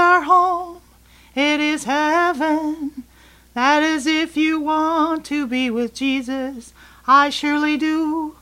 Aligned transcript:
our 0.00 0.22
home, 0.22 0.80
it 1.34 1.60
is 1.60 1.84
heaven. 1.84 3.04
That 3.54 3.82
is 3.82 4.06
if 4.06 4.36
you 4.36 4.60
want 4.60 5.24
to 5.26 5.46
be 5.46 5.70
with 5.70 5.94
Jesus. 5.94 6.72
I 7.06 7.30
surely 7.30 7.76
do. 7.76 8.36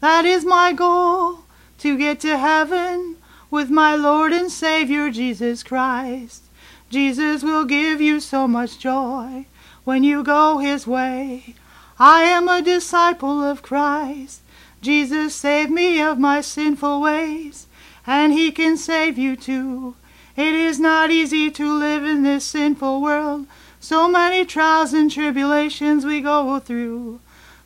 That 0.00 0.24
is 0.24 0.44
my 0.44 0.72
goal, 0.72 1.40
to 1.78 1.96
get 1.96 2.20
to 2.20 2.36
heaven 2.36 3.16
with 3.50 3.70
my 3.70 3.94
Lord 3.94 4.32
and 4.32 4.50
Savior 4.50 5.10
Jesus 5.10 5.62
Christ. 5.62 6.42
Jesus 6.90 7.42
will 7.42 7.64
give 7.64 8.00
you 8.00 8.20
so 8.20 8.46
much 8.46 8.78
joy 8.78 9.46
when 9.84 10.04
you 10.04 10.22
go 10.22 10.58
his 10.58 10.86
way. 10.86 11.54
I 11.98 12.22
am 12.24 12.48
a 12.48 12.62
disciple 12.62 13.42
of 13.42 13.62
Christ. 13.62 14.40
Jesus 14.80 15.34
saved 15.34 15.70
me 15.70 16.00
of 16.00 16.18
my 16.18 16.40
sinful 16.40 17.00
ways, 17.00 17.66
and 18.06 18.32
he 18.32 18.50
can 18.50 18.76
save 18.76 19.16
you 19.16 19.36
too. 19.36 19.96
It 20.36 20.54
is 20.54 20.80
not 20.80 21.10
easy 21.10 21.50
to 21.52 21.72
live 21.72 22.04
in 22.04 22.22
this 22.22 22.44
sinful 22.44 23.00
world. 23.00 23.46
So 23.78 24.08
many 24.08 24.44
trials 24.44 24.92
and 24.92 25.10
tribulations 25.10 26.04
we 26.04 26.20
go 26.20 26.58
through. 26.58 27.20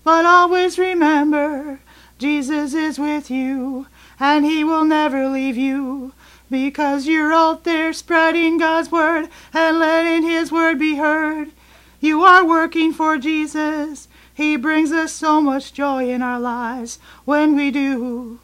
But 0.05 0.27
always 0.27 0.79
remember, 0.79 1.81
Jesus 2.19 2.75
is 2.75 2.99
with 2.99 3.31
you, 3.31 3.87
and 4.21 4.45
he 4.45 4.65
will 4.65 4.85
never 4.85 5.29
leave 5.29 5.57
you. 5.57 6.13
Because 6.51 7.07
you're 7.07 7.33
out 7.33 7.65
there 7.65 7.93
spreading 7.93 8.59
God's 8.59 8.91
word 8.91 9.29
and 9.53 9.79
letting 9.79 10.23
his 10.23 10.51
word 10.51 10.79
be 10.79 10.97
heard. 10.97 11.53
You 12.01 12.23
are 12.23 12.45
working 12.45 12.93
for 12.93 13.19
Jesus. 13.19 14.09
He 14.33 14.57
brings 14.57 14.93
us 14.93 15.13
so 15.13 15.41
much 15.41 15.73
joy 15.73 16.09
in 16.11 16.23
our 16.23 16.41
lives 16.41 16.99
when 17.25 17.57
we 17.57 17.71
do. 17.71 18.41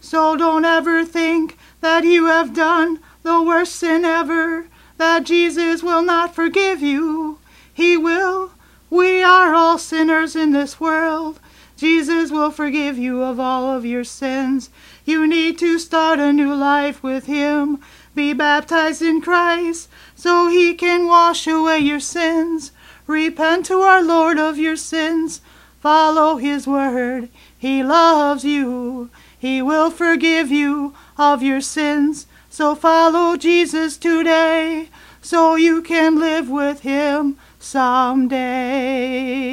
So 0.00 0.36
don't 0.36 0.64
ever 0.64 1.04
think 1.04 1.56
that 1.80 2.04
you 2.04 2.26
have 2.26 2.54
done 2.54 3.00
the 3.28 3.42
worst 3.42 3.76
sin 3.76 4.06
ever, 4.06 4.68
that 4.96 5.24
Jesus 5.24 5.82
will 5.82 6.00
not 6.02 6.34
forgive 6.34 6.80
you. 6.80 7.38
He 7.74 7.94
will. 7.94 8.52
We 8.88 9.22
are 9.22 9.54
all 9.54 9.76
sinners 9.76 10.34
in 10.34 10.52
this 10.52 10.80
world. 10.80 11.38
Jesus 11.76 12.30
will 12.30 12.50
forgive 12.50 12.96
you 12.96 13.22
of 13.22 13.38
all 13.38 13.66
of 13.66 13.84
your 13.84 14.02
sins. 14.02 14.70
You 15.04 15.26
need 15.26 15.58
to 15.58 15.78
start 15.78 16.18
a 16.18 16.32
new 16.32 16.54
life 16.54 17.02
with 17.02 17.26
Him. 17.26 17.80
Be 18.14 18.32
baptized 18.32 19.02
in 19.02 19.20
Christ 19.20 19.90
so 20.16 20.48
He 20.48 20.72
can 20.72 21.06
wash 21.06 21.46
away 21.46 21.80
your 21.80 22.00
sins. 22.00 22.72
Repent 23.06 23.66
to 23.66 23.82
our 23.82 24.02
Lord 24.02 24.38
of 24.38 24.56
your 24.56 24.76
sins. 24.76 25.42
Follow 25.80 26.38
His 26.38 26.66
word. 26.66 27.28
He 27.58 27.82
loves 27.82 28.42
you. 28.42 29.10
He 29.38 29.60
will 29.60 29.90
forgive 29.90 30.50
you 30.50 30.94
of 31.18 31.42
your 31.42 31.60
sins. 31.60 32.26
So 32.50 32.74
follow 32.74 33.36
Jesus 33.36 33.96
today 33.96 34.88
so 35.20 35.54
you 35.56 35.82
can 35.82 36.18
live 36.18 36.48
with 36.48 36.80
Him 36.80 37.36
someday. 37.58 39.47